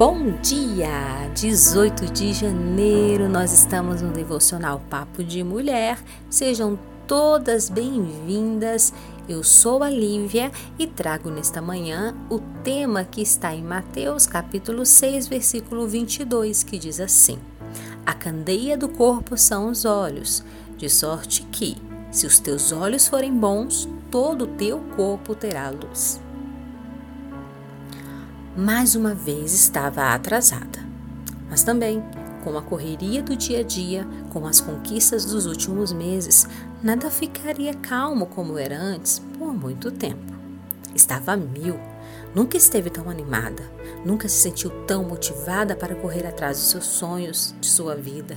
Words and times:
Bom 0.00 0.30
dia! 0.40 1.28
18 1.34 2.06
de 2.06 2.32
janeiro, 2.32 3.28
nós 3.28 3.52
estamos 3.52 4.00
no 4.00 4.10
devocional 4.10 4.80
Papo 4.88 5.22
de 5.22 5.44
Mulher. 5.44 5.98
Sejam 6.30 6.78
todas 7.06 7.68
bem-vindas. 7.68 8.94
Eu 9.28 9.44
sou 9.44 9.82
a 9.82 9.90
Lívia 9.90 10.50
e 10.78 10.86
trago 10.86 11.28
nesta 11.28 11.60
manhã 11.60 12.16
o 12.30 12.38
tema 12.64 13.04
que 13.04 13.20
está 13.20 13.54
em 13.54 13.62
Mateus, 13.62 14.24
capítulo 14.24 14.86
6, 14.86 15.28
versículo 15.28 15.86
22, 15.86 16.62
que 16.62 16.78
diz 16.78 16.98
assim: 16.98 17.38
A 18.06 18.14
candeia 18.14 18.78
do 18.78 18.88
corpo 18.88 19.36
são 19.36 19.68
os 19.68 19.84
olhos, 19.84 20.42
de 20.78 20.88
sorte 20.88 21.42
que, 21.52 21.76
se 22.10 22.24
os 22.24 22.38
teus 22.38 22.72
olhos 22.72 23.06
forem 23.06 23.34
bons, 23.34 23.86
todo 24.10 24.44
o 24.44 24.56
teu 24.56 24.80
corpo 24.96 25.34
terá 25.34 25.68
luz 25.68 26.18
mais 28.60 28.94
uma 28.94 29.14
vez 29.14 29.54
estava 29.54 30.12
atrasada. 30.12 30.78
Mas 31.48 31.62
também, 31.62 32.04
com 32.44 32.58
a 32.58 32.62
correria 32.62 33.22
do 33.22 33.34
dia 33.34 33.60
a 33.60 33.62
dia, 33.62 34.06
com 34.28 34.46
as 34.46 34.60
conquistas 34.60 35.24
dos 35.24 35.46
últimos 35.46 35.94
meses, 35.94 36.46
nada 36.82 37.10
ficaria 37.10 37.72
calmo 37.72 38.26
como 38.26 38.58
era 38.58 38.78
antes 38.78 39.18
por 39.38 39.54
muito 39.54 39.90
tempo. 39.90 40.34
Estava 40.94 41.32
a 41.32 41.36
mil, 41.38 41.80
nunca 42.34 42.58
esteve 42.58 42.90
tão 42.90 43.08
animada, 43.08 43.62
nunca 44.04 44.28
se 44.28 44.42
sentiu 44.42 44.70
tão 44.84 45.04
motivada 45.04 45.74
para 45.74 45.94
correr 45.94 46.26
atrás 46.26 46.58
dos 46.58 46.68
seus 46.68 46.84
sonhos, 46.84 47.54
de 47.62 47.66
sua 47.66 47.96
vida. 47.96 48.36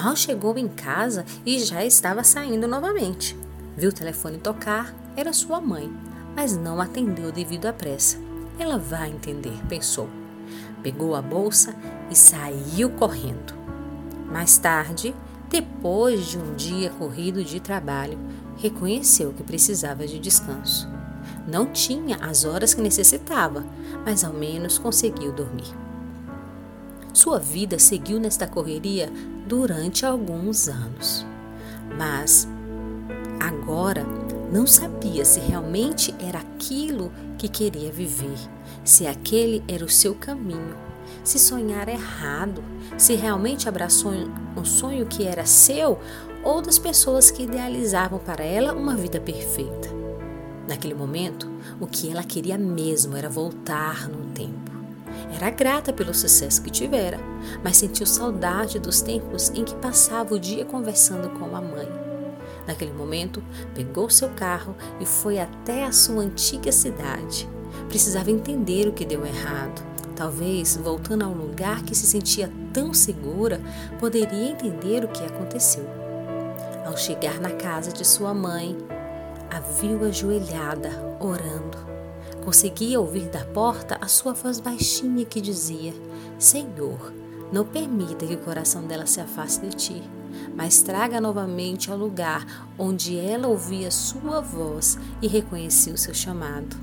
Mal 0.00 0.14
chegou 0.14 0.56
em 0.56 0.68
casa 0.68 1.24
e 1.44 1.58
já 1.58 1.84
estava 1.84 2.22
saindo 2.22 2.68
novamente. 2.68 3.36
Viu 3.76 3.90
o 3.90 3.94
telefone 3.94 4.38
tocar, 4.38 4.94
era 5.16 5.32
sua 5.32 5.60
mãe, 5.60 5.92
mas 6.36 6.56
não 6.56 6.80
atendeu 6.80 7.32
devido 7.32 7.66
à 7.66 7.72
pressa. 7.72 8.27
Ela 8.58 8.78
vai 8.78 9.10
entender, 9.10 9.56
pensou. 9.68 10.08
Pegou 10.82 11.14
a 11.14 11.22
bolsa 11.22 11.74
e 12.10 12.16
saiu 12.16 12.90
correndo. 12.90 13.54
Mais 14.30 14.58
tarde, 14.58 15.14
depois 15.48 16.26
de 16.26 16.38
um 16.38 16.54
dia 16.54 16.90
corrido 16.90 17.44
de 17.44 17.60
trabalho, 17.60 18.18
reconheceu 18.56 19.32
que 19.32 19.42
precisava 19.42 20.06
de 20.06 20.18
descanso. 20.18 20.88
Não 21.46 21.66
tinha 21.66 22.16
as 22.16 22.44
horas 22.44 22.74
que 22.74 22.82
necessitava, 22.82 23.64
mas 24.04 24.24
ao 24.24 24.32
menos 24.32 24.78
conseguiu 24.78 25.32
dormir. 25.32 25.74
Sua 27.12 27.38
vida 27.38 27.78
seguiu 27.78 28.20
nesta 28.20 28.46
correria 28.46 29.10
durante 29.46 30.04
alguns 30.04 30.68
anos. 30.68 31.26
Mas 31.96 32.46
agora 33.40 34.04
não 34.50 34.66
sabia 34.66 35.24
se 35.24 35.40
realmente 35.40 36.14
era 36.18 36.38
aquilo 36.38 37.12
que 37.36 37.48
queria 37.48 37.90
viver, 37.92 38.38
se 38.84 39.06
aquele 39.06 39.62
era 39.68 39.84
o 39.84 39.88
seu 39.88 40.14
caminho, 40.14 40.74
se 41.22 41.38
sonhar 41.38 41.88
errado, 41.88 42.62
se 42.96 43.14
realmente 43.14 43.68
abraçou 43.68 44.12
um 44.56 44.64
sonho 44.64 45.06
que 45.06 45.24
era 45.24 45.44
seu 45.44 45.98
ou 46.42 46.62
das 46.62 46.78
pessoas 46.78 47.30
que 47.30 47.42
idealizavam 47.42 48.18
para 48.18 48.42
ela 48.42 48.72
uma 48.72 48.96
vida 48.96 49.20
perfeita. 49.20 49.88
Naquele 50.66 50.94
momento, 50.94 51.50
o 51.80 51.86
que 51.86 52.10
ela 52.10 52.22
queria 52.22 52.58
mesmo 52.58 53.16
era 53.16 53.28
voltar 53.28 54.08
no 54.08 54.26
tempo. 54.32 54.68
Era 55.34 55.50
grata 55.50 55.92
pelo 55.92 56.14
sucesso 56.14 56.62
que 56.62 56.70
tivera, 56.70 57.18
mas 57.62 57.76
sentiu 57.76 58.06
saudade 58.06 58.78
dos 58.78 59.00
tempos 59.00 59.50
em 59.50 59.64
que 59.64 59.74
passava 59.76 60.34
o 60.34 60.40
dia 60.40 60.64
conversando 60.64 61.30
com 61.30 61.54
a 61.54 61.60
mãe 61.60 62.07
Naquele 62.68 62.92
momento, 62.92 63.42
pegou 63.74 64.10
seu 64.10 64.28
carro 64.28 64.76
e 65.00 65.06
foi 65.06 65.38
até 65.38 65.86
a 65.86 65.92
sua 65.92 66.22
antiga 66.22 66.70
cidade. 66.70 67.48
Precisava 67.88 68.30
entender 68.30 68.86
o 68.86 68.92
que 68.92 69.06
deu 69.06 69.24
errado. 69.24 69.82
Talvez, 70.14 70.76
voltando 70.76 71.24
ao 71.24 71.32
lugar 71.32 71.82
que 71.82 71.94
se 71.94 72.06
sentia 72.06 72.52
tão 72.74 72.92
segura, 72.92 73.58
poderia 73.98 74.50
entender 74.50 75.02
o 75.02 75.08
que 75.08 75.24
aconteceu. 75.24 75.86
Ao 76.84 76.94
chegar 76.94 77.40
na 77.40 77.52
casa 77.52 77.90
de 77.90 78.06
sua 78.06 78.34
mãe, 78.34 78.76
a 79.50 79.60
viu 79.60 80.04
ajoelhada, 80.04 80.90
orando. 81.18 81.78
Conseguia 82.44 83.00
ouvir 83.00 83.30
da 83.30 83.44
porta 83.46 83.96
a 83.98 84.08
sua 84.08 84.34
voz 84.34 84.60
baixinha 84.60 85.24
que 85.24 85.40
dizia: 85.40 85.94
Senhor, 86.38 87.12
não 87.50 87.64
permita 87.64 88.26
que 88.26 88.34
o 88.34 88.38
coração 88.38 88.82
dela 88.82 89.06
se 89.06 89.20
afaste 89.20 89.66
de 89.66 89.76
ti 89.76 90.17
mas 90.54 90.82
traga 90.82 91.20
novamente 91.20 91.90
ao 91.90 91.96
lugar 91.96 92.46
onde 92.78 93.18
ela 93.18 93.48
ouvia 93.48 93.90
sua 93.90 94.40
voz 94.40 94.98
e 95.20 95.28
reconhecia 95.28 95.92
o 95.92 95.98
seu 95.98 96.14
chamado. 96.14 96.76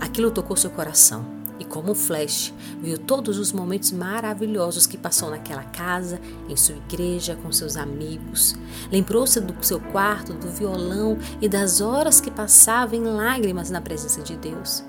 Aquilo 0.00 0.30
tocou 0.30 0.56
seu 0.56 0.70
coração 0.70 1.40
e, 1.58 1.64
como 1.64 1.92
um 1.92 1.94
flash, 1.94 2.54
viu 2.80 2.96
todos 2.96 3.38
os 3.38 3.52
momentos 3.52 3.92
maravilhosos 3.92 4.86
que 4.86 4.96
passou 4.96 5.30
naquela 5.30 5.64
casa, 5.64 6.18
em 6.48 6.56
sua 6.56 6.76
igreja, 6.76 7.36
com 7.36 7.52
seus 7.52 7.76
amigos. 7.76 8.56
Lembrou-se 8.90 9.38
do 9.40 9.54
seu 9.62 9.78
quarto, 9.78 10.32
do 10.32 10.48
violão 10.48 11.18
e 11.40 11.48
das 11.48 11.82
horas 11.82 12.20
que 12.20 12.30
passava 12.30 12.96
em 12.96 13.04
lágrimas 13.04 13.68
na 13.68 13.80
presença 13.80 14.22
de 14.22 14.36
Deus. 14.36 14.82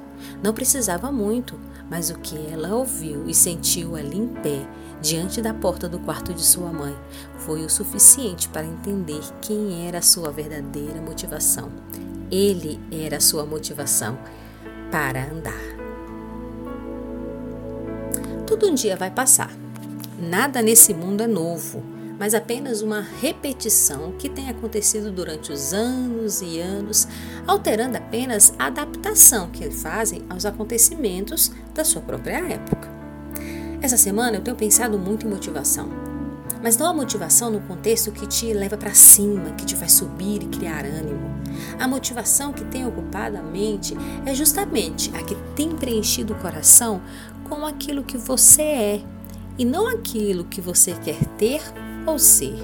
Não 0.44 0.54
precisava 0.54 1.12
muito, 1.12 1.60
mas 1.90 2.10
o 2.10 2.20
que 2.20 2.36
ela 2.52 2.76
ouviu 2.76 3.28
e 3.28 3.34
sentiu 3.34 3.96
ali 3.96 4.18
em 4.18 4.28
pé, 4.28 4.68
diante 5.02 5.42
da 5.42 5.54
porta 5.54 5.88
do 5.88 6.00
quarto 6.00 6.34
de 6.34 6.42
sua 6.42 6.72
mãe, 6.72 6.96
foi 7.40 7.64
o 7.64 7.70
suficiente 7.70 8.50
para 8.50 8.66
entender 8.66 9.22
quem 9.42 9.88
era 9.88 10.00
a 10.00 10.02
sua 10.02 10.32
verdadeira 10.32 11.02
motivação. 11.02 11.72
Ele 12.32 12.80
era 12.92 13.18
a 13.18 13.22
sua 13.22 13.46
motivação 13.46 14.18
para 14.92 15.26
andar. 15.32 15.62
Tudo 18.48 18.68
um 18.68 18.74
dia 18.74 18.96
vai 18.96 19.10
passar. 19.10 19.52
Nada 20.20 20.62
nesse 20.62 20.94
mundo 20.94 21.22
é 21.22 21.28
novo 21.28 22.01
mas 22.22 22.36
apenas 22.36 22.84
uma 22.84 23.02
repetição 23.02 24.12
que 24.12 24.30
tem 24.30 24.48
acontecido 24.48 25.12
durante 25.12 25.52
os 25.52 25.74
anos 25.74 26.40
e 26.44 26.60
anos, 26.60 27.08
alterando 27.48 27.98
apenas 27.98 28.54
a 28.60 28.68
adaptação 28.68 29.50
que 29.50 29.72
fazem 29.72 30.22
aos 30.30 30.46
acontecimentos 30.46 31.52
da 31.74 31.84
sua 31.84 32.00
própria 32.00 32.38
época. 32.48 32.88
Essa 33.82 33.98
semana 33.98 34.38
eu 34.38 34.42
tenho 34.42 34.56
pensado 34.56 35.00
muito 35.00 35.26
em 35.26 35.32
motivação, 35.32 35.90
mas 36.62 36.78
não 36.78 36.86
a 36.86 36.94
motivação 36.94 37.50
no 37.50 37.62
contexto 37.62 38.12
que 38.12 38.28
te 38.28 38.54
leva 38.54 38.78
para 38.78 38.94
cima, 38.94 39.54
que 39.54 39.66
te 39.66 39.76
faz 39.76 39.94
subir 39.94 40.44
e 40.44 40.48
criar 40.48 40.86
ânimo. 40.86 41.28
A 41.80 41.88
motivação 41.88 42.54
que 42.54 42.66
tem 42.66 42.86
ocupado 42.86 43.36
a 43.36 43.42
mente 43.42 43.98
é 44.28 44.36
justamente 44.36 45.12
a 45.16 45.24
que 45.24 45.34
tem 45.56 45.76
preenchido 45.76 46.34
o 46.34 46.40
coração 46.40 47.02
com 47.50 47.66
aquilo 47.66 48.04
que 48.04 48.16
você 48.16 48.62
é 48.62 49.02
e 49.62 49.66
não 49.66 49.88
aquilo 49.88 50.44
que 50.44 50.60
você 50.60 50.92
quer 50.94 51.24
ter 51.38 51.62
ou 52.08 52.18
ser. 52.18 52.58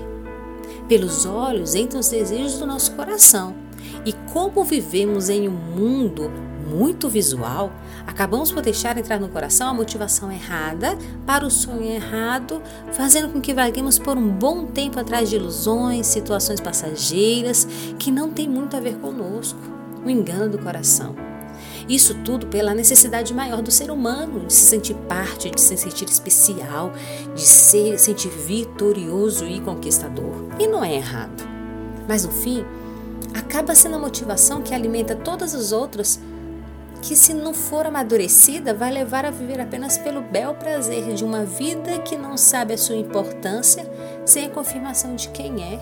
Pelos 0.87 1.27
olhos 1.27 1.75
entram 1.75 1.99
os 1.99 2.09
desejos 2.09 2.57
do 2.57 2.65
nosso 2.65 2.91
coração. 2.93 3.55
E 4.03 4.13
como 4.33 4.63
vivemos 4.63 5.29
em 5.29 5.47
um 5.47 5.51
mundo 5.51 6.31
muito 6.67 7.07
visual, 7.07 7.71
acabamos 8.07 8.51
por 8.51 8.63
deixar 8.63 8.97
entrar 8.97 9.19
no 9.19 9.29
coração 9.29 9.69
a 9.69 9.73
motivação 9.75 10.31
errada 10.31 10.97
para 11.23 11.45
o 11.45 11.51
sonho 11.51 11.83
errado, 11.83 12.63
fazendo 12.93 13.31
com 13.31 13.39
que 13.39 13.53
vaguemos 13.53 13.99
por 13.99 14.17
um 14.17 14.27
bom 14.27 14.65
tempo 14.65 14.99
atrás 14.99 15.29
de 15.29 15.35
ilusões, 15.35 16.07
situações 16.07 16.59
passageiras 16.59 17.67
que 17.99 18.09
não 18.09 18.31
têm 18.31 18.49
muito 18.49 18.75
a 18.75 18.79
ver 18.79 18.95
conosco. 18.95 19.59
O 20.03 20.09
engano 20.09 20.49
do 20.49 20.57
coração. 20.57 21.36
Isso 21.89 22.15
tudo 22.15 22.47
pela 22.47 22.73
necessidade 22.73 23.33
maior 23.33 23.61
do 23.61 23.71
ser 23.71 23.89
humano 23.89 24.45
de 24.45 24.53
se 24.53 24.65
sentir 24.65 24.93
parte, 25.07 25.49
de 25.49 25.61
se 25.61 25.77
sentir 25.77 26.09
especial, 26.09 26.91
de 27.33 27.41
se 27.41 27.97
sentir 27.97 28.29
vitorioso 28.29 29.45
e 29.45 29.61
conquistador. 29.61 30.33
E 30.59 30.67
não 30.67 30.83
é 30.83 30.95
errado. 30.95 31.47
Mas 32.05 32.25
no 32.25 32.31
fim, 32.31 32.65
acaba 33.33 33.73
sendo 33.73 33.95
a 33.95 33.99
motivação 33.99 34.61
que 34.61 34.73
alimenta 34.73 35.15
todas 35.15 35.55
as 35.55 35.71
outras 35.71 36.19
que, 37.01 37.15
se 37.15 37.33
não 37.33 37.53
for 37.53 37.85
amadurecida, 37.85 38.73
vai 38.73 38.91
levar 38.91 39.23
a 39.23 39.31
viver 39.31 39.61
apenas 39.61 39.97
pelo 39.97 40.21
bel 40.21 40.55
prazer 40.55 41.13
de 41.13 41.23
uma 41.23 41.45
vida 41.45 41.99
que 41.99 42.17
não 42.17 42.35
sabe 42.35 42.73
a 42.73 42.77
sua 42.77 42.97
importância 42.97 43.89
sem 44.25 44.45
a 44.45 44.49
confirmação 44.49 45.15
de 45.15 45.29
quem 45.29 45.63
é. 45.63 45.79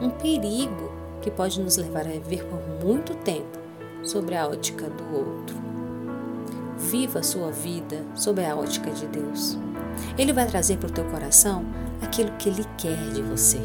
Um 0.00 0.10
perigo 0.10 0.92
que 1.22 1.30
pode 1.30 1.58
nos 1.60 1.76
levar 1.78 2.06
a 2.06 2.10
viver 2.10 2.44
por 2.44 2.60
muito 2.84 3.14
tempo 3.14 3.67
sobre 4.02 4.34
a 4.34 4.46
ótica 4.46 4.88
do 4.88 5.16
outro. 5.16 5.56
Viva 6.78 7.18
a 7.18 7.22
sua 7.22 7.50
vida 7.50 8.04
sob 8.14 8.44
a 8.44 8.54
ótica 8.54 8.90
de 8.90 9.06
Deus. 9.06 9.58
Ele 10.16 10.32
vai 10.32 10.46
trazer 10.46 10.78
para 10.78 10.88
o 10.88 10.92
teu 10.92 11.04
coração 11.04 11.64
aquilo 12.00 12.30
que 12.38 12.48
Ele 12.48 12.64
quer 12.76 12.96
de 13.12 13.22
você. 13.22 13.58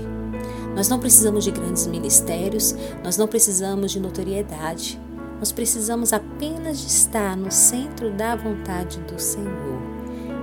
Nós 0.76 0.90
não 0.90 1.00
precisamos 1.00 1.44
de 1.44 1.52
grandes 1.52 1.86
ministérios, 1.86 2.76
nós 3.04 3.18
não 3.18 3.28
precisamos 3.28 3.92
de 3.92 4.00
notoriedade, 4.00 5.00
nós 5.38 5.52
precisamos 5.52 6.14
apenas 6.14 6.80
de 6.80 6.88
estar 6.88 7.38
no 7.38 7.52
centro 7.52 8.12
da 8.12 8.36
vontade 8.36 9.00
do 9.02 9.20
Senhor 9.20 9.82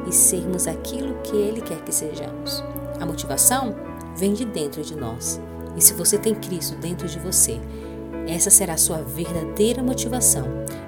e 0.07 0.13
sermos 0.13 0.67
aquilo 0.67 1.15
que 1.23 1.37
Ele 1.37 1.61
quer 1.61 1.83
que 1.83 1.93
sejamos. 1.93 2.63
A 3.01 3.07
motivação 3.07 3.75
vem 4.17 4.35
de 4.35 4.45
dentro 4.45 4.83
de 4.83 4.95
nós. 4.95 5.41
E 5.77 5.81
se 5.81 5.95
você 5.95 6.19
tem 6.19 6.35
Cristo 6.35 6.77
dentro 6.77 7.09
de 7.09 7.19
você, 7.19 7.59
essa 8.27 8.51
será 8.51 8.75
a 8.75 8.79
sua 8.79 8.99
verdadeira 8.99 9.83
motivação 9.83 10.47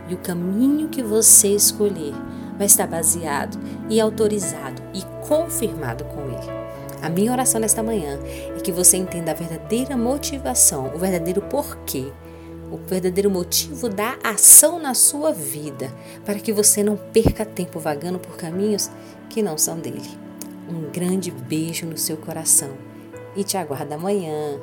e 0.08 0.14
o 0.14 0.18
caminho 0.18 0.88
que 0.88 1.02
você 1.02 1.48
escolher 1.48 2.14
vai 2.56 2.66
estar 2.66 2.86
baseado 2.86 3.58
e 3.88 4.00
autorizado 4.00 4.82
e 4.94 5.02
confirmado 5.26 6.04
com 6.04 6.20
Ele. 6.22 6.62
A 7.02 7.08
minha 7.08 7.32
oração 7.32 7.60
nesta 7.60 7.82
manhã 7.82 8.18
é 8.56 8.60
que 8.60 8.70
você 8.70 8.96
entenda 8.96 9.32
a 9.32 9.34
verdadeira 9.34 9.96
motivação, 9.96 10.94
o 10.94 10.98
verdadeiro 10.98 11.42
porquê, 11.42 12.12
o 12.70 12.76
verdadeiro 12.76 13.28
motivo 13.30 13.88
da 13.88 14.16
ação 14.22 14.78
na 14.78 14.94
sua 14.94 15.32
vida, 15.32 15.92
para 16.24 16.38
que 16.38 16.52
você 16.52 16.82
não 16.82 16.96
perca 16.96 17.44
tempo 17.44 17.80
vagando 17.80 18.18
por 18.18 18.36
caminhos 18.36 18.88
que 19.28 19.42
não 19.42 19.58
são 19.58 19.78
dele. 19.78 20.08
Um 20.68 20.90
grande 20.90 21.30
beijo 21.30 21.86
no 21.86 21.98
seu 21.98 22.16
coração 22.16 22.70
e 23.34 23.42
te 23.42 23.56
aguardo 23.56 23.92
amanhã. 23.92 24.60